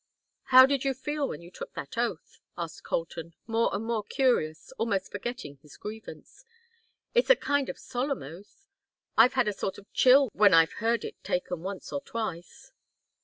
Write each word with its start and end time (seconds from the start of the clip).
"How 0.45 0.65
did 0.65 0.83
you 0.83 0.95
feel 0.95 1.27
when 1.27 1.43
you 1.43 1.51
took 1.51 1.75
that 1.75 1.95
oath?" 1.95 2.39
asked 2.57 2.83
Colton, 2.83 3.35
more 3.45 3.69
and 3.71 3.85
more 3.85 4.03
curious, 4.03 4.71
almost 4.79 5.11
forgetting 5.11 5.57
his 5.57 5.77
grievance. 5.77 6.43
"It's 7.13 7.29
a 7.29 7.35
kind 7.35 7.69
of 7.69 7.77
solemn 7.77 8.23
oath. 8.23 8.67
I've 9.15 9.33
had 9.33 9.47
a 9.47 9.53
sort 9.53 9.77
of 9.77 9.93
chill 9.93 10.29
when 10.33 10.55
I've 10.55 10.73
heard 10.81 11.05
it 11.05 11.23
taken 11.23 11.59
once 11.61 11.93
or 11.93 12.01
twice." 12.01 12.71